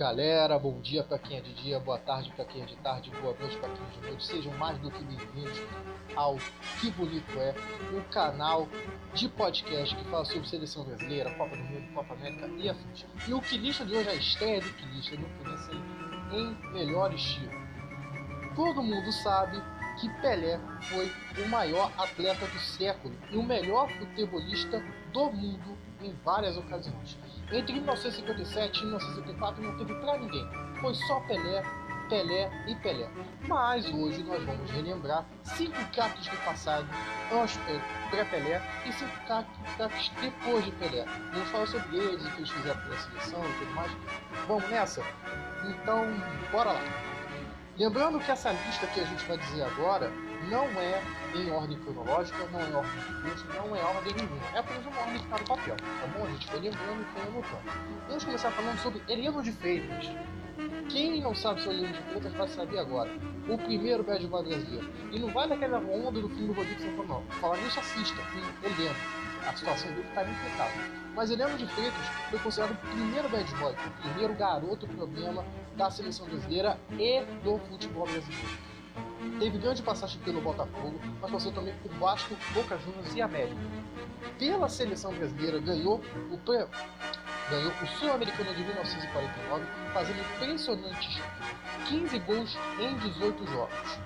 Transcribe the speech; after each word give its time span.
Galera, 0.00 0.58
bom 0.58 0.80
dia 0.80 1.04
para 1.04 1.18
quem 1.18 1.36
é 1.36 1.40
de 1.42 1.52
dia, 1.52 1.78
boa 1.78 1.98
tarde 1.98 2.32
para 2.34 2.46
quem 2.46 2.62
é 2.62 2.64
de 2.64 2.74
tarde, 2.76 3.10
boa 3.20 3.36
noite 3.38 3.58
para 3.58 3.68
quem 3.68 3.84
é 3.84 3.90
de 3.90 4.00
noite. 4.00 4.24
Sejam 4.24 4.50
mais 4.54 4.78
do 4.78 4.90
que 4.90 5.04
bem-vindos 5.04 5.60
ao 6.16 6.38
Que 6.80 6.90
Bonito 6.92 7.38
É, 7.38 7.54
o 7.94 8.02
canal 8.04 8.66
de 9.12 9.28
podcast 9.28 9.94
que 9.94 10.04
fala 10.06 10.24
sobre 10.24 10.48
seleção 10.48 10.84
brasileira, 10.84 11.30
Copa 11.34 11.54
do 11.54 11.62
Mundo, 11.64 11.92
Copa 11.92 12.14
América 12.14 12.46
e 12.46 12.70
afins. 12.70 13.04
E 13.28 13.34
o 13.34 13.42
Quilista 13.42 13.84
de 13.84 13.94
hoje, 13.94 14.08
a 14.08 14.14
estreia 14.14 14.62
do 14.62 14.72
Quilista, 14.72 15.16
não 15.16 15.28
podia 15.36 15.58
ser 15.58 15.76
em 16.32 16.72
melhor 16.72 17.12
estilo. 17.12 17.52
Todo 18.56 18.82
mundo 18.82 19.12
sabe 19.12 19.62
que 20.00 20.08
Pelé 20.22 20.58
foi 20.80 21.12
o 21.44 21.48
maior 21.50 21.92
atleta 21.98 22.46
do 22.46 22.58
século 22.58 23.14
e 23.30 23.36
o 23.36 23.42
melhor 23.42 23.86
futebolista 23.90 24.82
do 25.12 25.30
mundo 25.30 25.76
em 26.00 26.10
várias 26.24 26.56
ocasiões. 26.56 27.18
Entre 27.52 27.72
1957 27.72 28.78
e 28.78 28.82
1974 28.84 29.62
não 29.62 29.76
teve 29.76 29.94
pra 29.94 30.18
ninguém. 30.18 30.48
Foi 30.80 30.94
só 30.94 31.18
Pelé, 31.20 31.62
Pelé 32.08 32.48
e 32.68 32.76
Pelé. 32.76 33.10
Mas 33.48 33.86
hoje 33.86 34.22
nós 34.22 34.44
vamos 34.44 34.70
relembrar 34.70 35.26
cinco 35.42 35.76
craques 35.92 36.28
do 36.28 36.36
passado, 36.44 36.86
antes 37.32 37.58
pré-Pelé 38.10 38.62
e 38.86 38.92
cinco 38.92 39.12
craques 39.26 40.12
depois 40.20 40.64
de 40.64 40.70
Pelé. 40.72 41.04
Vamos 41.32 41.48
falar 41.48 41.66
sobre 41.66 41.96
eles, 41.96 42.24
o 42.24 42.30
que 42.30 42.36
eles 42.38 42.50
fizeram 42.50 42.80
pela 42.82 42.98
seleção 42.98 43.44
e 43.44 43.52
tudo 43.58 43.74
mais. 43.74 43.92
Vamos 44.46 44.70
nessa? 44.70 45.02
Então, 45.64 46.06
bora 46.52 46.70
lá. 46.70 46.80
Lembrando 47.80 48.20
que 48.20 48.30
essa 48.30 48.52
lista 48.52 48.86
que 48.88 49.00
a 49.00 49.04
gente 49.04 49.24
vai 49.24 49.38
dizer 49.38 49.62
agora 49.62 50.12
não 50.50 50.66
é 50.66 51.02
em 51.34 51.50
ordem 51.50 51.78
cronológica, 51.78 52.36
não 52.52 52.60
é 52.60 52.68
em 52.68 52.74
ordem 52.74 52.92
de 52.92 53.22
curso, 53.22 53.46
não 53.54 53.74
é 53.74 53.82
ordem 53.82 54.14
nenhuma. 54.16 54.46
É 54.54 54.58
apenas 54.58 54.84
uma 54.84 55.00
ordem 55.00 55.16
que 55.16 55.24
está 55.24 55.38
no 55.38 55.44
papel, 55.46 55.76
tá 55.78 56.06
bom? 56.08 56.26
A 56.26 56.30
gente 56.30 56.46
foi 56.46 56.60
lembrando 56.60 57.00
e 57.00 57.04
foi 57.06 57.22
anotando. 57.22 57.72
Vamos 58.06 58.24
começar 58.24 58.50
falando 58.50 58.78
sobre 58.80 59.02
Heleno 59.08 59.42
de 59.42 59.52
Freitas. 59.52 60.10
Quem 60.90 61.22
não 61.22 61.34
sabe 61.34 61.62
sobre 61.62 61.78
Heleno 61.78 61.94
de 61.94 62.02
Freitas 62.02 62.34
vai 62.34 62.48
saber 62.48 62.78
agora. 62.80 63.10
O 63.48 63.56
primeiro 63.56 64.02
bad 64.02 64.26
boy 64.26 64.44
brasileiro. 64.44 64.92
E 65.10 65.18
não 65.18 65.32
vai 65.32 65.48
daquela 65.48 65.78
onda 65.78 66.20
do 66.20 66.28
filme 66.28 66.48
do 66.48 66.52
Rodrigo 66.52 66.82
Santoro, 66.82 67.08
não. 67.08 67.22
Falar 67.40 67.56
nisso, 67.56 67.80
assista. 67.80 68.22
Filme 68.24 68.52
Heleno. 68.62 69.19
A 69.46 69.56
situação 69.56 69.90
dele 69.90 70.06
está 70.08 70.22
impecável. 70.22 71.00
Mas 71.14 71.30
Heleno 71.30 71.56
de 71.56 71.66
Freitas 71.66 72.06
foi 72.30 72.38
considerado 72.38 72.72
o 72.72 72.88
primeiro 72.88 73.28
bad 73.28 73.54
boy, 73.56 73.72
o 73.72 74.02
primeiro 74.02 74.34
garoto 74.34 74.86
problema 74.86 75.44
da 75.76 75.90
seleção 75.90 76.26
brasileira 76.26 76.78
e 76.98 77.22
do 77.42 77.58
futebol 77.68 78.04
brasileiro. 78.04 78.70
Teve 79.38 79.58
grande 79.58 79.82
passagem 79.82 80.20
pelo 80.22 80.40
Botafogo, 80.40 80.98
mas 81.20 81.30
passou 81.30 81.52
também 81.52 81.74
por 81.82 81.90
Vasco, 81.92 82.34
Boca 82.54 82.78
Juniors 82.78 83.14
e 83.14 83.22
América. 83.22 83.60
Pela 84.38 84.68
seleção 84.68 85.12
brasileira, 85.12 85.58
ganhou 85.58 86.00
o, 86.30 86.36
ganhou 86.36 87.72
o 87.82 87.86
Sul-Americano 87.98 88.54
de 88.54 88.62
1949, 88.62 89.64
fazendo 89.92 90.20
impressionantes 90.20 91.20
15 91.88 92.18
gols 92.20 92.58
em 92.78 92.96
18 92.98 93.46
jogos. 93.46 93.98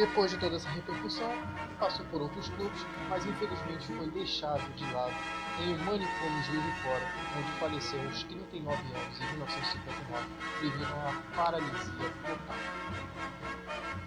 Depois 0.00 0.30
de 0.30 0.38
toda 0.38 0.56
essa 0.56 0.70
repercussão, 0.70 1.30
passou 1.78 2.06
por 2.06 2.22
outros 2.22 2.48
clubes, 2.48 2.86
mas 3.10 3.26
infelizmente 3.26 3.86
foi 3.86 4.08
deixado 4.08 4.74
de 4.74 4.90
lado 4.94 5.12
em 5.60 5.74
um 5.74 5.78
manicômio 5.84 6.42
Juiz 6.44 6.64
de 6.64 6.72
Fora, 6.80 7.02
onde 7.36 7.52
faleceu 7.58 8.00
aos 8.04 8.22
39 8.22 8.72
anos 8.72 9.20
em 9.20 9.26
1959 9.32 10.24
devido 10.62 10.86
a 10.86 10.94
uma 10.94 11.22
paralisia 11.36 12.10
total. 12.24 12.56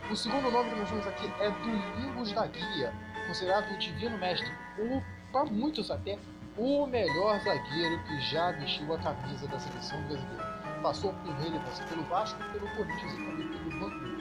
O 0.10 0.16
segundo 0.16 0.50
nome 0.50 0.72
que 0.72 0.76
nós 0.78 0.90
vemos 0.90 1.06
aqui 1.06 1.32
é 1.40 1.52
Domingos 1.52 2.32
da 2.32 2.48
Guia, 2.48 2.92
considerado 3.28 3.72
o 3.72 3.78
divino 3.78 4.18
mestre, 4.18 4.52
ou 4.80 5.04
para 5.32 5.46
muitos 5.46 5.92
até 5.92 6.18
o 6.58 6.88
melhor 6.88 7.40
zagueiro 7.42 8.04
que 8.06 8.20
já 8.20 8.52
vestiu 8.54 8.92
a 8.96 8.98
camisa 8.98 9.48
da 9.48 9.60
seleção 9.60 10.02
brasileira. 10.08 10.60
Passou 10.82 11.14
por 11.14 11.36
relevância 11.36 11.86
pelo 11.86 12.02
Vasco, 12.06 12.44
pelo 12.52 12.68
Corinthians 12.76 13.14
e 13.14 13.18
também 13.18 13.48
pelo 13.48 13.80
Banco. 13.80 14.13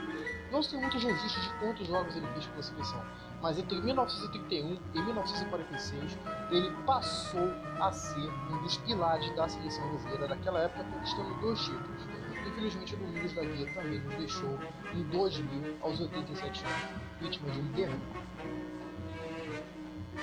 Não 0.53 0.63
se 0.63 0.71
tem 0.71 0.81
muitos 0.81 1.03
registros 1.03 1.43
de 1.43 1.55
quantos 1.55 1.87
jogos 1.89 2.15
ele 2.15 2.27
fez 2.29 2.47
pela 2.47 2.63
seleção, 2.63 3.05
mas 3.41 3.59
entre 3.59 3.81
1931 3.81 4.79
e 4.95 5.03
1946 5.03 6.19
ele 6.51 6.71
passou 6.85 7.51
a 7.81 7.91
ser 7.91 8.31
um 8.51 8.63
dos 8.63 8.77
pilares 8.77 9.35
da 9.35 9.49
seleção 9.49 9.89
brasileira 9.89 10.29
daquela 10.29 10.61
época, 10.61 10.85
conquistando 10.85 11.41
dois 11.41 11.59
títulos 11.59 12.23
Infelizmente, 12.47 12.95
o 12.95 12.99
Domingos 12.99 13.33
da 13.33 13.43
Guia 13.43 13.73
também 13.73 13.99
nos 14.01 14.15
deixou 14.17 14.59
em 14.95 15.03
2000, 15.05 15.77
aos 15.81 16.01
87 16.01 16.65
anos, 16.65 16.77
vítima 17.21 17.51
de 17.51 17.61
um 17.61 17.73
derrame. 17.73 18.03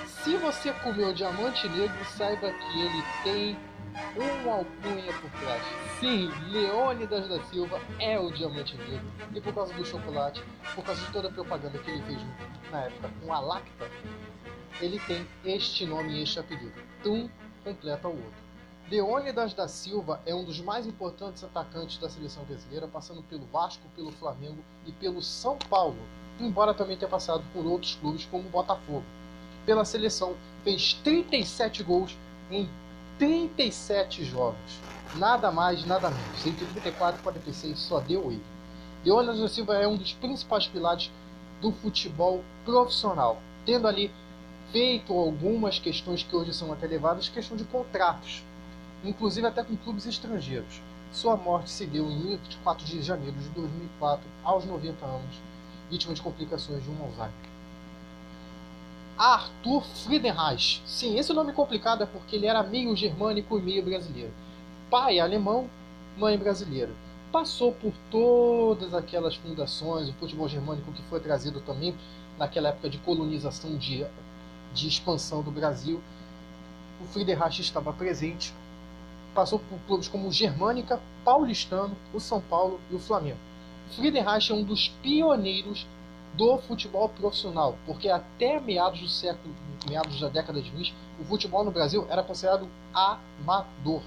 Se 0.05 0.37
você 0.37 0.71
comeu 0.73 1.13
diamante 1.13 1.67
negro, 1.69 2.05
saiba 2.05 2.51
que 2.51 2.79
ele 2.79 3.03
tem 3.23 3.59
uma 4.15 4.55
alcunha 4.57 5.13
por 5.13 5.29
trás. 5.39 5.61
Sim, 5.99 6.29
Leônidas 6.49 7.27
da 7.27 7.43
Silva 7.45 7.79
é 7.99 8.19
o 8.19 8.31
diamante 8.31 8.75
negro. 8.77 9.05
E 9.33 9.41
por 9.41 9.53
causa 9.53 9.73
do 9.73 9.85
chocolate, 9.85 10.43
por 10.75 10.83
causa 10.83 11.05
de 11.05 11.11
toda 11.11 11.27
a 11.27 11.31
propaganda 11.31 11.77
que 11.77 11.91
ele 11.91 12.01
fez 12.03 12.19
na 12.71 12.81
época 12.83 13.09
com 13.21 13.33
a 13.33 13.39
Lacta, 13.39 13.89
ele 14.81 14.99
tem 14.99 15.27
este 15.45 15.85
nome 15.85 16.13
e 16.13 16.23
este 16.23 16.39
apelido. 16.39 16.73
Um 17.05 17.29
completa 17.63 18.07
o 18.07 18.11
outro. 18.11 18.49
Leônidas 18.89 19.53
da 19.53 19.67
Silva 19.67 20.19
é 20.25 20.33
um 20.33 20.43
dos 20.43 20.59
mais 20.59 20.87
importantes 20.87 21.43
atacantes 21.43 21.99
da 21.99 22.09
seleção 22.09 22.43
brasileira, 22.45 22.87
passando 22.87 23.21
pelo 23.23 23.45
Vasco, 23.45 23.83
pelo 23.95 24.11
Flamengo 24.11 24.63
e 24.85 24.91
pelo 24.91 25.21
São 25.21 25.57
Paulo, 25.57 25.99
embora 26.39 26.73
também 26.73 26.97
tenha 26.97 27.09
passado 27.09 27.43
por 27.53 27.65
outros 27.65 27.95
clubes 27.95 28.25
como 28.25 28.47
o 28.47 28.49
Botafogo. 28.49 29.03
Pela 29.63 29.85
seleção, 29.85 30.35
fez 30.63 30.93
37 30.93 31.83
gols 31.83 32.17
em 32.49 32.67
37 33.19 34.23
jogos. 34.25 34.79
Nada 35.15 35.51
mais, 35.51 35.85
nada 35.85 36.09
menos. 36.09 36.47
Entre 36.47 36.65
34 36.65 37.19
e 37.19 37.23
46 37.23 37.77
só 37.77 37.99
deu 37.99 38.31
ele. 38.31 38.43
Leônidas 39.05 39.39
da 39.39 39.47
Silva 39.47 39.75
é 39.75 39.87
um 39.87 39.95
dos 39.95 40.13
principais 40.13 40.65
pilares 40.65 41.11
do 41.61 41.71
futebol 41.71 42.43
profissional, 42.65 43.39
tendo 43.65 43.87
ali 43.87 44.11
feito 44.71 45.13
algumas 45.13 45.77
questões 45.77 46.23
que 46.23 46.35
hoje 46.35 46.53
são 46.53 46.73
até 46.73 46.87
levadas, 46.87 47.29
questão 47.29 47.55
de 47.55 47.63
contratos 47.65 48.41
inclusive 49.03 49.47
até 49.47 49.63
com 49.63 49.75
clubes 49.77 50.05
estrangeiros. 50.05 50.81
Sua 51.11 51.35
morte 51.35 51.69
se 51.69 51.85
deu 51.85 52.09
em 52.09 52.37
24 52.37 52.85
de 52.85 53.01
janeiro 53.01 53.35
de 53.37 53.49
2004, 53.49 54.25
aos 54.43 54.65
90 54.65 55.05
anos, 55.05 55.35
vítima 55.89 56.13
de 56.13 56.21
complicações 56.21 56.83
de 56.83 56.89
um 56.89 57.03
Alzheimer. 57.03 57.48
Arthur 59.19 59.83
Friedenreich. 59.83 60.81
Sim, 60.85 61.19
esse 61.19 61.33
nome 61.33 61.51
complicado 61.51 62.03
é 62.03 62.05
porque 62.05 62.37
ele 62.37 62.47
era 62.47 62.63
meio 62.63 62.95
germânico 62.95 63.59
e 63.59 63.61
meio 63.61 63.83
brasileiro. 63.83 64.33
Pai 64.89 65.19
alemão, 65.19 65.69
mãe 66.17 66.37
brasileira. 66.37 66.91
Passou 67.29 67.73
por 67.73 67.93
todas 68.09 68.93
aquelas 68.93 69.35
fundações, 69.35 70.07
o 70.07 70.13
futebol 70.13 70.47
germânico 70.47 70.91
que 70.93 71.03
foi 71.03 71.19
trazido 71.19 71.59
também 71.59 71.93
naquela 72.37 72.69
época 72.69 72.89
de 72.89 72.97
colonização, 72.99 73.77
de, 73.77 74.05
de 74.73 74.87
expansão 74.87 75.43
do 75.43 75.51
Brasil. 75.51 76.01
O 77.01 77.05
Friedenreich 77.05 77.61
estava 77.61 77.91
presente 77.91 78.53
passou 79.33 79.59
por 79.59 79.79
clubes 79.87 80.07
como 80.07 80.31
Germânica, 80.31 80.99
Paulistano, 81.23 81.95
o 82.13 82.19
São 82.19 82.41
Paulo 82.41 82.79
e 82.91 82.95
o 82.95 82.99
Flamengo. 82.99 83.37
Friedenreich 83.95 84.51
é 84.51 84.55
um 84.55 84.63
dos 84.63 84.89
pioneiros 85.01 85.87
do 86.33 86.57
futebol 86.59 87.09
profissional, 87.09 87.77
porque 87.85 88.09
até 88.09 88.59
meados 88.59 88.99
do 88.99 89.09
século, 89.09 89.53
meados 89.87 90.19
da 90.19 90.29
década 90.29 90.61
de 90.61 90.69
20, 90.69 90.93
o 91.19 91.25
futebol 91.25 91.63
no 91.63 91.71
Brasil 91.71 92.05
era 92.09 92.23
considerado 92.23 92.67
amador. 92.93 94.01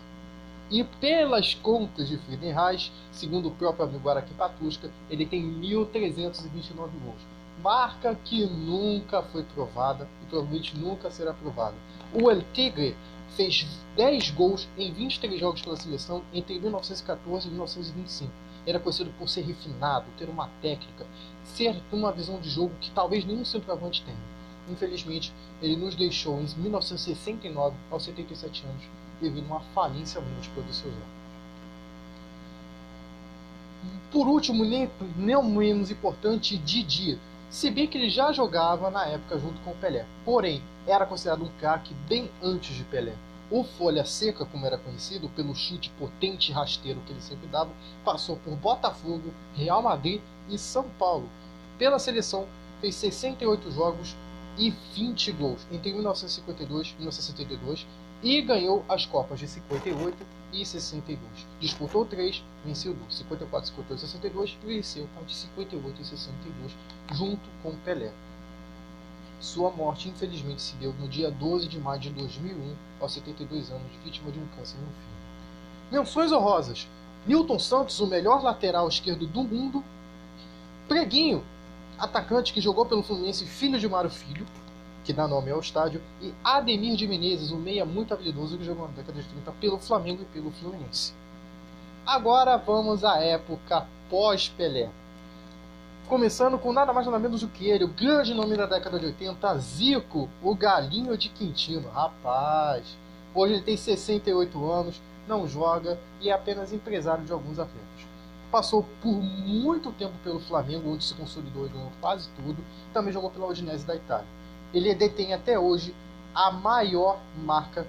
E 0.71 0.83
pelas 0.85 1.55
contas 1.55 2.09
de 2.09 2.17
Friedenreich, 2.17 2.91
segundo 3.11 3.49
o 3.49 3.51
próprio 3.51 3.85
amigo 3.85 4.09
Araki 4.09 4.33
Patusca, 4.33 4.91
ele 5.11 5.27
tem 5.27 5.43
1.329 5.61 6.75
gols. 6.77 7.21
Marca 7.63 8.15
que 8.25 8.47
nunca 8.47 9.23
foi 9.23 9.43
provada 9.43 10.09
e 10.23 10.27
provavelmente 10.27 10.77
nunca 10.79 11.11
será 11.11 11.35
provada. 11.35 11.77
O 12.15 12.31
El 12.31 12.43
Tigre 12.55 12.97
fez 13.37 13.67
10 13.97 14.31
gols 14.31 14.69
em 14.79 14.93
23 14.93 15.39
jogos 15.39 15.61
pela 15.61 15.77
seleção 15.77 16.23
entre 16.33 16.59
1914 16.59 17.47
e 17.47 17.51
1925. 17.51 18.33
Era 18.67 18.79
conhecido 18.79 19.13
por 19.19 19.29
ser 19.29 19.43
refinado, 19.43 20.07
ter 20.17 20.29
uma 20.29 20.49
técnica, 20.61 21.07
ser 21.45 21.81
uma 21.93 22.13
visão 22.13 22.41
de 22.41 22.49
jogo 22.49 22.73
que 22.81 22.91
talvez 22.91 23.25
nenhum 23.25 23.45
centroavante 23.45 24.03
tenha. 24.05 24.33
Infelizmente, 24.71 25.33
ele 25.61 25.77
nos 25.77 25.95
deixou 25.95 26.41
em 26.41 26.47
1969, 26.61 27.77
aos 27.91 28.05
77 28.05 28.65
anos, 28.65 28.85
devido 29.21 29.45
a 29.51 29.57
uma 29.57 29.61
falência 29.75 30.21
múltipla 30.21 30.63
dos 30.63 30.77
seus 30.77 30.93
órgãos. 30.93 31.23
Por 34.13 34.29
último, 34.29 34.65
nem, 34.65 34.91
nem 35.17 35.43
menos 35.43 35.91
importante, 35.91 36.59
Didi. 36.59 37.19
Se 37.51 37.71
bem 37.71 37.87
que 37.87 37.99
ele 37.99 38.11
já 38.11 38.33
jogava 38.33 38.91
na 38.91 39.07
época 39.07 39.39
junto 39.39 39.61
com 39.63 39.71
o 39.71 39.77
Pelé. 39.77 40.07
Porém, 40.25 40.63
era 40.87 41.07
considerado 41.07 41.45
um 41.45 41.51
craque 41.59 41.95
bem 42.09 42.31
antes 42.43 42.77
de 42.77 42.85
Pelé. 42.85 43.15
O 43.55 43.65
Folha 43.65 44.03
Seca, 44.03 44.47
como 44.47 44.65
era 44.65 44.79
conhecido, 44.79 45.29
pelo 45.29 45.55
chute 45.55 45.91
potente 45.99 46.51
e 46.51 46.55
rasteiro 46.55 47.03
que 47.05 47.13
ele 47.13 47.21
sempre 47.21 47.47
dava, 47.49 47.71
passou 48.03 48.39
por 48.39 48.57
Botafogo, 48.57 49.31
Real 49.55 49.83
Madrid 49.83 50.23
e 50.49 50.57
São 50.57 50.89
Paulo. 50.99 51.29
Pela 51.77 51.99
seleção, 51.99 52.47
fez 52.81 52.95
68 52.95 53.71
jogos 53.71 54.17
e 54.57 54.71
20 54.95 55.33
gols 55.33 55.67
entre 55.71 55.93
1952 55.93 56.89
e 56.89 56.95
1972 56.95 57.87
e 58.23 58.41
ganhou 58.41 58.83
as 58.89 59.05
Copas 59.05 59.39
de 59.39 59.47
58, 59.47 60.17
e 60.51 60.65
62. 60.65 61.21
Disputou 61.61 62.07
3, 62.07 62.43
venceu 62.65 62.95
2. 62.95 63.15
54, 63.17 63.69
58 63.69 63.99
e 63.99 64.07
62 64.07 64.59
e 64.63 64.67
venceu 64.67 65.09
com 65.15 65.25
de 65.25 65.35
58 65.35 66.01
e 66.01 66.05
62 66.05 66.73
junto 67.13 67.51
com 67.63 67.77
Pelé. 67.85 68.13
Sua 69.43 69.73
morte, 69.73 70.09
infelizmente, 70.09 70.63
se 70.63 70.77
deu 70.77 70.95
no 71.01 71.09
dia 71.09 71.29
12 71.29 71.67
de 71.67 71.77
maio 71.77 71.99
de 71.99 72.11
2001, 72.11 72.77
aos 73.01 73.13
72 73.13 73.73
anos, 73.73 73.91
vítima 74.05 74.31
de 74.31 74.39
um 74.39 74.47
câncer 74.57 74.79
no 74.79 74.87
fígado. 74.87 75.91
Menções 75.91 76.31
honrosas: 76.31 76.87
Newton 77.27 77.59
Santos, 77.59 77.99
o 77.99 78.07
melhor 78.07 78.41
lateral 78.41 78.87
esquerdo 78.87 79.27
do 79.27 79.43
mundo. 79.43 79.83
Preguinho, 80.87 81.43
atacante 81.99 82.53
que 82.53 82.61
jogou 82.61 82.87
pelo 82.87 83.03
Fluminense, 83.03 83.45
filho 83.45 83.81
de 83.81 83.89
Mário 83.89 84.11
Filho, 84.11 84.47
que 85.05 85.13
dá 85.13 85.27
nome 85.27 85.51
ao 85.51 85.59
estádio, 85.59 86.01
e 86.21 86.33
Ademir 86.45 86.95
de 86.95 87.09
Menezes, 87.09 87.51
um 87.51 87.59
meia 87.59 87.85
muito 87.85 88.15
habilidoso 88.15 88.57
que 88.57 88.65
jogou 88.65 88.87
na 88.87 88.93
década 88.93 89.21
de 89.21 89.29
30 89.29 89.51
pelo 89.61 89.79
Flamengo 89.79 90.23
e 90.23 90.27
pelo 90.27 90.53
Fluminense. 90.53 91.13
Agora 92.07 92.57
vamos 92.57 93.03
à 93.03 93.19
época 93.19 93.89
pós-Pelé. 94.09 94.89
Começando 96.13 96.59
com 96.59 96.75
nada 96.75 96.93
mais 96.93 97.07
nada 97.07 97.19
menos 97.19 97.41
do 97.41 97.49
que 97.49 97.71
ele, 97.71 97.85
o 97.85 97.89
grande 97.89 98.35
nome 98.35 98.55
da 98.55 98.67
década 98.67 98.99
de 98.99 99.07
80, 99.07 99.59
Zico, 99.59 100.29
o 100.43 100.55
galinho 100.55 101.17
de 101.17 101.31
Quintino. 101.31 101.89
Rapaz, 101.89 102.99
hoje 103.35 103.55
ele 103.55 103.63
tem 103.63 103.79
68 103.79 104.71
anos, 104.71 105.01
não 105.27 105.49
joga 105.49 105.99
e 106.21 106.29
é 106.29 106.33
apenas 106.35 106.71
empresário 106.71 107.25
de 107.25 107.33
alguns 107.33 107.59
atletas. 107.59 108.07
Passou 108.51 108.85
por 109.01 109.15
muito 109.15 109.91
tempo 109.93 110.13
pelo 110.23 110.39
Flamengo, 110.39 110.93
onde 110.93 111.03
se 111.03 111.15
consolidou 111.15 111.65
e 111.65 111.71
ganhou 111.71 111.91
quase 111.99 112.29
tudo. 112.37 112.63
Também 112.93 113.11
jogou 113.11 113.31
pela 113.31 113.49
Udinese 113.49 113.87
da 113.87 113.97
Itália 113.97 114.29
ele 114.75 114.95
detém 114.95 115.33
até 115.33 115.59
hoje 115.59 115.95
a 116.35 116.51
maior 116.51 117.21
marca 117.43 117.87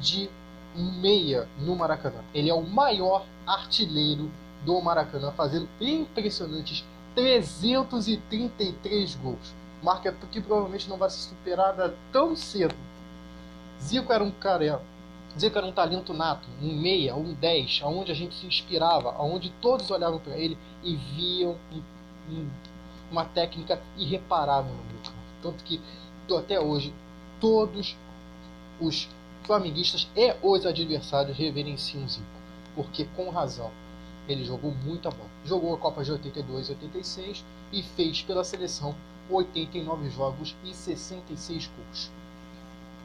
de 0.00 0.28
meia 0.74 1.48
no 1.60 1.76
Maracanã. 1.76 2.20
Ele 2.34 2.50
é 2.50 2.54
o 2.54 2.62
maior 2.62 3.24
artilheiro 3.46 4.28
do 4.64 4.80
Maracanã, 4.80 5.32
fazendo 5.32 5.68
impressionantes 5.80 6.84
333 7.14 9.14
gols. 9.16 9.54
Marca 9.82 10.12
que 10.30 10.40
provavelmente 10.40 10.88
não 10.88 10.96
vai 10.96 11.10
ser 11.10 11.28
superada 11.28 11.94
tão 12.12 12.34
cedo. 12.34 12.74
Zico 13.80 14.12
era 14.12 14.24
um 14.24 14.30
cara, 14.30 14.82
Zico 15.38 15.56
era 15.56 15.66
um 15.66 15.72
talento 15.72 16.12
nato, 16.12 16.48
um 16.60 16.74
meia, 16.74 17.14
um 17.14 17.32
10, 17.32 17.80
aonde 17.84 18.10
a 18.10 18.14
gente 18.14 18.34
se 18.34 18.46
inspirava, 18.46 19.12
aonde 19.12 19.50
todos 19.60 19.90
olhavam 19.90 20.18
para 20.18 20.36
ele 20.36 20.58
e 20.82 20.96
viam 20.96 21.56
uma 23.10 23.24
técnica 23.24 23.80
irreparável 23.96 24.72
no 24.72 24.84
meio. 24.84 24.98
Tanto 25.40 25.62
que 25.62 25.80
até 26.36 26.60
hoje 26.60 26.92
todos 27.40 27.96
os 28.80 29.08
flamenguistas 29.44 30.08
e 30.14 30.34
os 30.42 30.66
adversários 30.66 31.36
reverenciam 31.36 32.06
Zico. 32.08 32.26
Porque 32.74 33.06
com 33.16 33.30
razão 33.30 33.70
ele 34.32 34.44
jogou 34.44 34.72
muita 34.84 35.10
bola. 35.10 35.30
Jogou 35.44 35.74
a 35.74 35.78
Copa 35.78 36.04
de 36.04 36.12
82 36.12 36.68
e 36.68 36.72
86 36.72 37.44
e 37.72 37.82
fez 37.82 38.22
pela 38.22 38.44
seleção 38.44 38.94
89 39.30 40.10
jogos 40.10 40.54
e 40.64 40.74
66 40.74 41.70
gols. 41.76 42.10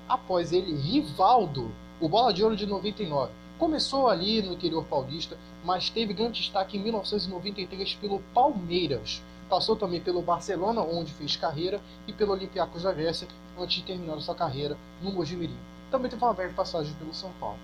Após 0.08 0.52
ele, 0.52 0.76
Rivaldo, 0.76 1.72
o 2.00 2.08
Bola 2.08 2.34
de 2.34 2.44
Ouro 2.44 2.56
de 2.56 2.66
99. 2.66 3.32
Começou 3.58 4.08
ali 4.08 4.42
no 4.42 4.54
interior 4.54 4.84
paulista, 4.86 5.38
mas 5.64 5.90
teve 5.90 6.14
grande 6.14 6.42
destaque 6.42 6.78
em 6.78 6.82
1993 6.82 7.96
pelo 7.96 8.20
Palmeiras 8.34 9.22
Passou 9.54 9.76
também 9.76 10.02
pelo 10.02 10.22
Barcelona, 10.22 10.82
onde 10.82 11.14
fez 11.14 11.36
carreira, 11.36 11.80
e 12.08 12.12
pelo 12.12 12.32
Olympiacos 12.32 12.82
da 12.82 12.92
Grécia, 12.92 13.28
antes 13.56 13.78
de 13.78 13.84
terminar 13.84 14.20
sua 14.20 14.34
carreira 14.34 14.76
no 15.00 15.12
Mojimirim. 15.12 15.56
Também 15.92 16.10
teve 16.10 16.24
uma 16.24 16.34
breve 16.34 16.56
passagem 16.56 16.92
pelo 16.96 17.14
São 17.14 17.32
Paulo. 17.40 17.60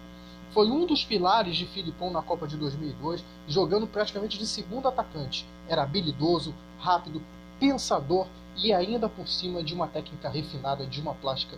Foi 0.52 0.68
um 0.68 0.86
dos 0.86 1.06
pilares 1.06 1.56
de 1.56 1.66
Filipão 1.68 2.10
na 2.10 2.24
Copa 2.24 2.48
de 2.48 2.58
2002, 2.58 3.24
jogando 3.48 3.86
praticamente 3.86 4.38
de 4.38 4.48
segundo 4.48 4.88
atacante. 4.88 5.46
Era 5.68 5.84
habilidoso, 5.84 6.56
rápido, 6.80 7.22
pensador 7.60 8.26
e 8.58 8.74
ainda 8.74 9.08
por 9.08 9.28
cima 9.28 9.64
de 9.64 9.76
uma 9.76 9.88
técnica 9.88 10.28
refinada, 10.28 10.88
de 10.88 11.00
uma 11.00 11.14
plástica 11.14 11.58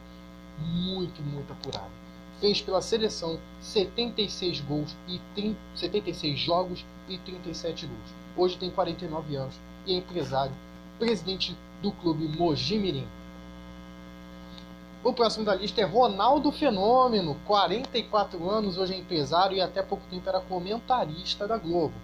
muito, 0.60 1.22
muito 1.22 1.54
apurada. 1.54 1.90
Fez 2.42 2.62
pela 2.62 2.82
seleção 2.82 3.40
76 3.62 4.60
gols 4.62 4.96
e 5.08 5.20
30, 5.36 5.58
76 5.76 6.40
jogos 6.40 6.86
e 7.08 7.18
37 7.20 7.86
gols. 7.86 8.14
Hoje 8.36 8.58
tem 8.58 8.72
49 8.72 9.36
anos 9.36 9.56
e 9.86 9.96
empresário, 9.96 10.54
presidente 11.00 11.56
do 11.82 11.92
clube 11.94 12.28
Mojimirim. 12.28 13.08
O 15.04 15.12
próximo 15.14 15.44
da 15.44 15.56
lista 15.56 15.82
é 15.82 15.84
Ronaldo 15.84 16.52
Fenômeno, 16.52 17.36
44 17.48 18.48
anos, 18.48 18.78
hoje 18.78 18.94
é 18.94 18.98
empresário 18.98 19.58
e 19.58 19.62
até 19.62 19.82
pouco 19.82 20.04
tempo 20.12 20.30
era 20.30 20.40
comentarista 20.42 21.48
da 21.48 21.58
Globo. 21.58 21.96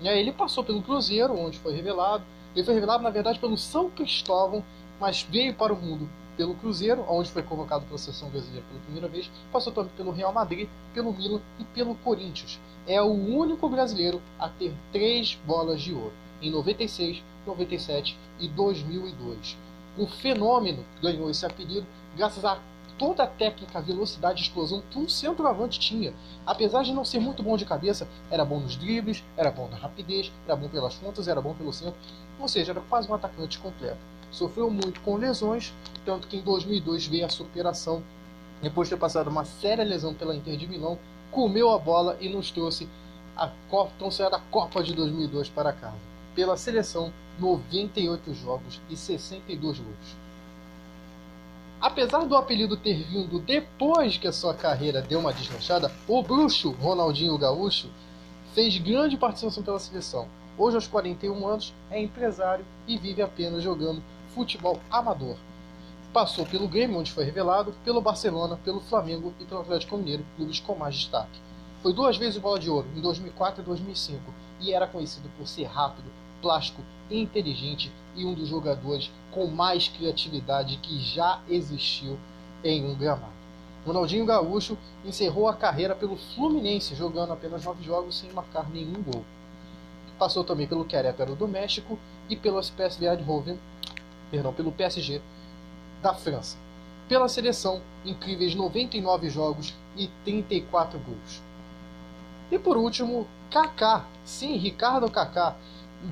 E 0.00 0.08
aí 0.08 0.20
ele 0.20 0.30
passou 0.30 0.62
pelo 0.62 0.80
Cruzeiro, 0.80 1.36
onde 1.36 1.58
foi 1.58 1.74
revelado. 1.74 2.22
Ele 2.54 2.64
foi 2.64 2.74
revelado, 2.74 3.02
na 3.02 3.10
verdade, 3.10 3.40
pelo 3.40 3.58
São 3.58 3.90
Cristóvão, 3.90 4.64
mas 5.00 5.22
veio 5.28 5.54
para 5.54 5.74
o 5.74 5.76
mundo 5.76 6.08
pelo 6.36 6.54
Cruzeiro, 6.54 7.04
onde 7.08 7.32
foi 7.32 7.42
convocado 7.42 7.84
pela 7.84 7.98
seleção 7.98 8.28
brasileira 8.28 8.64
pela 8.68 8.80
primeira 8.80 9.08
vez. 9.08 9.28
Passou 9.50 9.72
também 9.72 9.90
pelo 9.96 10.12
Real 10.12 10.32
Madrid, 10.32 10.68
pelo 10.94 11.12
Milan 11.12 11.40
e 11.58 11.64
pelo 11.64 11.96
Corinthians. 11.96 12.60
É 12.86 13.02
o 13.02 13.10
único 13.10 13.68
brasileiro 13.68 14.22
a 14.38 14.48
ter 14.48 14.72
três 14.92 15.36
bolas 15.44 15.82
de 15.82 15.92
ouro 15.92 16.12
em 16.40 16.52
96, 16.52 17.24
97 17.44 18.16
e 18.38 18.46
2002. 18.46 19.56
O 19.98 20.06
fenômeno 20.06 20.84
ganhou 21.02 21.30
esse 21.30 21.44
apelido 21.44 21.86
graças 22.16 22.44
a 22.44 22.58
toda 22.98 23.24
a 23.24 23.26
técnica, 23.26 23.80
velocidade 23.80 24.40
explosão 24.40 24.82
que 24.90 24.98
um 24.98 25.08
centroavante 25.08 25.78
tinha. 25.78 26.14
Apesar 26.46 26.82
de 26.82 26.92
não 26.92 27.04
ser 27.04 27.20
muito 27.20 27.42
bom 27.42 27.56
de 27.56 27.66
cabeça, 27.66 28.08
era 28.30 28.44
bom 28.44 28.58
nos 28.58 28.76
dribles, 28.76 29.22
era 29.36 29.50
bom 29.50 29.68
na 29.68 29.76
rapidez, 29.76 30.32
era 30.46 30.56
bom 30.56 30.68
pelas 30.68 30.94
pontas, 30.94 31.28
era 31.28 31.40
bom 31.40 31.54
pelo 31.54 31.72
centro, 31.72 31.94
ou 32.40 32.48
seja, 32.48 32.72
era 32.72 32.80
quase 32.80 33.10
um 33.10 33.14
atacante 33.14 33.58
completo. 33.58 33.98
Sofreu 34.30 34.70
muito 34.70 35.00
com 35.02 35.16
lesões, 35.16 35.74
tanto 36.04 36.26
que 36.26 36.38
em 36.38 36.42
2002 36.42 37.06
veio 37.06 37.26
a 37.26 37.28
superação, 37.28 38.02
depois 38.62 38.88
de 38.88 38.94
ter 38.94 39.00
passado 39.00 39.28
uma 39.28 39.44
séria 39.44 39.84
lesão 39.84 40.14
pela 40.14 40.34
Inter 40.34 40.56
de 40.56 40.66
Milão, 40.66 40.98
comeu 41.30 41.70
a 41.70 41.78
bola 41.78 42.16
e 42.18 42.28
nos 42.30 42.50
trouxe 42.50 42.88
a 43.36 43.50
Copa, 43.68 43.92
então 43.96 44.08
a 44.08 44.40
Copa 44.50 44.82
de 44.82 44.94
2002 44.94 45.50
para 45.50 45.72
casa 45.72 46.16
pela 46.36 46.56
seleção 46.58 47.10
98 47.40 48.34
jogos 48.34 48.78
e 48.90 48.96
62 48.96 49.80
gols. 49.80 50.25
Apesar 51.80 52.24
do 52.24 52.36
apelido 52.36 52.76
ter 52.76 53.04
vindo 53.04 53.38
depois 53.38 54.16
que 54.16 54.26
a 54.26 54.32
sua 54.32 54.54
carreira 54.54 55.02
deu 55.02 55.20
uma 55.20 55.32
deslanchada, 55.32 55.92
o 56.08 56.22
bruxo 56.22 56.70
Ronaldinho 56.70 57.36
Gaúcho 57.36 57.90
fez 58.54 58.78
grande 58.78 59.16
participação 59.18 59.62
pela 59.62 59.78
seleção. 59.78 60.26
Hoje, 60.56 60.76
aos 60.76 60.86
41 60.86 61.46
anos, 61.46 61.74
é 61.90 62.00
empresário 62.00 62.64
e 62.88 62.96
vive 62.96 63.20
apenas 63.20 63.62
jogando 63.62 64.02
futebol 64.34 64.80
amador. 64.90 65.36
Passou 66.14 66.46
pelo 66.46 66.66
Grêmio, 66.66 66.98
onde 66.98 67.12
foi 67.12 67.24
revelado, 67.24 67.74
pelo 67.84 68.00
Barcelona, 68.00 68.58
pelo 68.64 68.80
Flamengo 68.80 69.34
e 69.38 69.44
pelo 69.44 69.60
Atlético 69.60 69.98
Mineiro, 69.98 70.24
clubes 70.34 70.60
com 70.60 70.74
mais 70.74 70.94
destaque. 70.94 71.38
Foi 71.82 71.92
duas 71.92 72.16
vezes 72.16 72.40
bola 72.40 72.58
de 72.58 72.70
ouro, 72.70 72.88
em 72.96 73.02
2004 73.02 73.60
e 73.60 73.64
2005, 73.66 74.22
e 74.60 74.72
era 74.72 74.86
conhecido 74.86 75.28
por 75.36 75.46
ser 75.46 75.64
rápido, 75.64 76.10
plástico, 76.40 76.80
inteligente 77.10 77.92
e 78.14 78.24
um 78.24 78.34
dos 78.34 78.48
jogadores 78.48 79.10
com 79.30 79.46
mais 79.46 79.88
criatividade 79.88 80.78
que 80.78 80.98
já 81.00 81.40
existiu 81.48 82.18
em 82.64 82.84
um 82.84 82.94
gramado. 82.94 83.36
Ronaldinho 83.86 84.26
Gaúcho 84.26 84.76
encerrou 85.04 85.48
a 85.48 85.54
carreira 85.54 85.94
pelo 85.94 86.16
Fluminense, 86.16 86.96
jogando 86.96 87.32
apenas 87.32 87.64
nove 87.64 87.84
jogos 87.84 88.18
sem 88.18 88.32
marcar 88.32 88.68
nenhum 88.68 89.00
gol. 89.02 89.24
Passou 90.18 90.42
também 90.42 90.66
pelo 90.66 90.84
Querétaro 90.84 91.36
do 91.36 91.46
México 91.46 91.98
e 92.28 92.34
pelo 92.34 92.60
PSV 92.60 93.06
Eindhoven, 93.06 93.58
perdão, 94.30 94.52
pelo 94.52 94.72
PSG 94.72 95.20
da 96.02 96.14
França. 96.14 96.56
Pela 97.08 97.28
seleção, 97.28 97.80
incríveis 98.04 98.54
99 98.54 99.30
jogos 99.30 99.72
e 99.96 100.08
34 100.24 100.98
gols. 100.98 101.42
E 102.50 102.58
por 102.58 102.76
último, 102.76 103.28
Kaká. 103.50 104.04
Sim, 104.24 104.56
Ricardo 104.56 105.08
Kaká 105.08 105.56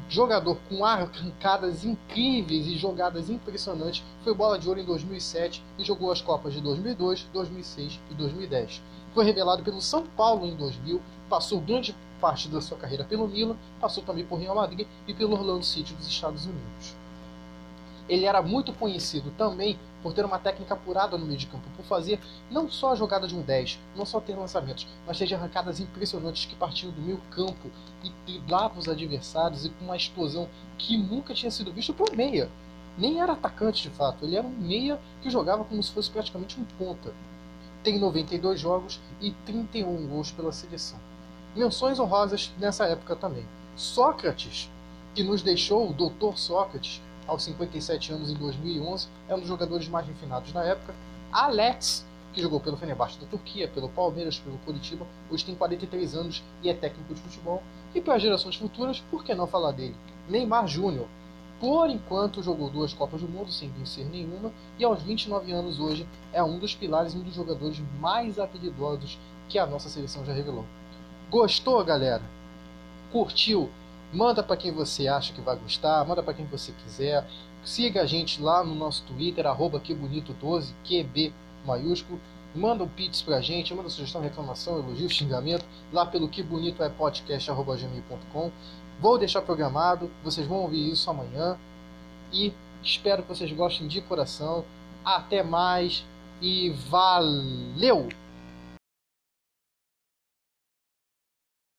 jogador 0.09 0.59
com 0.69 0.85
arrancadas 0.85 1.85
incríveis 1.85 2.67
e 2.67 2.77
jogadas 2.77 3.29
impressionantes, 3.31 4.05
foi 4.23 4.35
bola 4.35 4.59
de 4.59 4.69
ouro 4.69 4.81
em 4.81 4.85
2007 4.85 5.63
e 5.79 5.85
jogou 5.85 6.11
as 6.11 6.21
Copas 6.21 6.53
de 6.53 6.61
2002, 6.61 7.27
2006 7.33 8.01
e 8.11 8.15
2010. 8.15 8.83
Foi 9.13 9.25
revelado 9.25 9.63
pelo 9.63 9.81
São 9.81 10.05
Paulo 10.05 10.47
em 10.47 10.57
2000, 10.57 11.01
passou 11.29 11.61
grande 11.61 11.95
parte 12.21 12.49
da 12.49 12.61
sua 12.61 12.79
carreira 12.79 13.05
pelo 13.05 13.29
Milan, 13.29 13.57
passou 13.81 14.03
também 14.03 14.25
por 14.25 14.39
Real 14.39 14.55
Madrid 14.55 14.87
e 15.07 15.15
pelo 15.15 15.33
Orlando 15.33 15.65
City 15.65 15.95
dos 15.95 16.09
Estados 16.09 16.47
Unidos. 16.47 17.04
Ele 18.09 18.27
era 18.27 18.43
muito 18.43 18.73
conhecido 18.73 19.31
também 19.39 19.79
por 20.03 20.13
ter 20.13 20.25
uma 20.25 20.39
técnica 20.39 20.75
apurada 20.75 21.17
no 21.17 21.25
meio 21.25 21.39
de 21.39 21.47
campo, 21.47 21.65
por 21.75 21.85
fazer 21.87 22.21
não 22.51 22.71
só 22.71 22.93
a 22.93 22.95
jogada 22.95 23.27
de 23.27 23.35
um 23.35 23.41
10, 23.41 23.79
não 23.97 24.05
só 24.05 24.21
ter 24.21 24.37
lançamentos, 24.37 24.87
mas 25.07 25.17
ter 25.17 25.33
arrancadas 25.35 25.81
impressionantes 25.81 26.45
que 26.45 26.55
partiam 26.55 26.93
do 26.93 27.01
meio 27.01 27.21
campo 27.31 27.71
e 28.03 28.11
driblavam 28.27 28.79
os 28.79 28.89
adversários 28.89 29.65
e 29.65 29.71
com 29.71 29.87
uma 29.87 29.97
explosão 29.97 30.47
que 30.77 30.99
nunca 30.99 31.33
tinha 31.33 31.51
sido 31.51 31.73
visto 31.73 31.95
por 31.95 32.15
meia. 32.15 32.51
Nem 32.99 33.21
era 33.21 33.33
atacante 33.33 33.83
de 33.83 33.91
fato, 33.91 34.25
ele 34.25 34.37
era 34.37 34.47
um 34.47 34.51
meia 34.51 35.01
que 35.23 35.31
jogava 35.31 35.65
como 35.65 35.83
se 35.83 35.91
fosse 35.91 36.11
praticamente 36.11 36.61
um 36.61 36.65
ponta. 36.65 37.13
tem 37.83 37.99
92 37.99 38.61
jogos 38.61 39.01
e 39.21 39.31
31 39.47 40.07
gols 40.07 40.31
pela 40.31 40.53
seleção. 40.53 40.99
Menções 41.57 41.99
honrosas 41.99 42.53
nessa 42.59 42.85
época 42.85 43.17
também. 43.17 43.47
Sócrates, 43.77 44.71
que 45.15 45.23
nos 45.23 45.43
deixou, 45.43 45.91
o 45.91 45.93
Dr. 45.93 46.37
Sócrates, 46.37 47.01
aos 47.27 47.45
57 47.45 48.13
anos 48.13 48.31
em 48.31 48.35
2011, 48.35 49.09
é 49.29 49.35
um 49.35 49.41
dos 49.41 49.49
jogadores 49.49 49.89
mais 49.89 50.07
refinados 50.07 50.53
na 50.53 50.65
época. 50.65 50.95
Alex, 51.33 52.05
que 52.33 52.43
jogou 52.43 52.61
pelo 52.61 52.77
Fenerbahçe 52.77 53.19
da 53.19 53.27
Turquia, 53.27 53.69
pelo 53.69 53.89
Palmeiras, 53.89 54.39
pelo 54.39 54.59
Curitiba, 54.59 55.07
hoje 55.31 55.45
tem 55.45 55.55
43 55.55 56.15
anos 56.15 56.43
e 56.63 56.69
é 56.69 56.75
técnico 56.75 57.15
de 57.15 57.21
futebol. 57.21 57.63
E 57.95 58.01
para 58.01 58.19
gerações 58.19 58.57
futuras, 58.57 59.01
por 59.11 59.25
que 59.25 59.35
não 59.35 59.47
falar 59.47 59.73
dele? 59.73 59.97
Neymar 60.29 60.67
Júnior. 60.67 61.07
Por 61.61 61.89
enquanto 61.89 62.43
jogou 62.43 62.69
duas 62.69 62.93
Copas 62.93 63.21
do 63.21 63.29
Mundo 63.29 63.51
sem 63.51 63.71
vencer 63.71 64.05
nenhuma 64.07 64.53
e 64.79 64.85
aos 64.85 65.01
29 65.03 65.53
anos 65.53 65.79
hoje 65.79 66.07
é 66.33 66.43
um 66.43 66.59
dos 66.59 66.75
pilares 66.75 67.15
e 67.15 67.17
um 67.17 67.23
dos 67.23 67.35
jogadores 67.35 67.81
mais 68.01 68.39
habilidosos 68.39 69.19
que 69.49 69.59
a 69.59 69.65
nossa 69.65 69.89
seleção 69.89 70.25
já 70.25 70.33
revelou. 70.33 70.65
Gostou, 71.31 71.83
galera? 71.85 72.23
Curtiu? 73.13 73.71
Manda 74.15 74.45
para 74.45 74.57
quem 74.57 74.71
você 74.71 75.09
acha 75.09 75.33
que 75.33 75.41
vai 75.41 75.57
gostar, 75.57 76.05
manda 76.07 76.23
para 76.23 76.35
quem 76.35 76.47
você 76.47 76.71
quiser. 76.85 77.27
Siga 77.65 78.03
a 78.03 78.07
gente 78.07 78.41
lá 78.41 78.63
no 78.63 78.73
nosso 78.73 79.03
Twitter, 79.03 79.45
arroba 79.45 79.81
quebonito12, 79.81 80.73
QB 80.85 81.33
maiúsculo. 81.67 82.21
Manda 82.55 82.85
um 82.85 82.89
pix 82.89 83.21
pra 83.21 83.41
gente, 83.41 83.75
manda 83.75 83.89
sugestão, 83.89 84.23
reclamação, 84.23 84.79
elogio, 84.79 85.11
xingamento, 85.11 85.65
lá 85.93 86.07
pelo 86.07 86.29
que 86.29 86.45
bonito 86.45 86.81
é 86.85 86.89
podcast.gmail.com. 86.89 88.53
Vou 89.01 89.19
deixar 89.19 89.43
programado, 89.43 90.09
vocês 90.23 90.47
vão 90.47 90.59
ouvir 90.59 90.93
isso 90.93 91.11
amanhã. 91.11 91.59
E 92.33 92.53
espero 92.85 93.23
que 93.23 93.29
vocês 93.29 93.51
gostem 93.51 93.89
de 93.89 94.01
coração. 94.01 94.65
Até 95.05 95.43
mais 95.43 96.05
e 96.41 96.71
valeu! 96.71 98.09